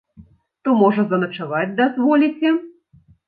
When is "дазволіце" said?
1.81-2.55